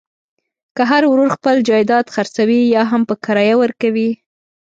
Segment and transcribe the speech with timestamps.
[0.75, 4.09] که هر ورور خپل جایداد خرڅوي یاهم په کرایه ورکوي.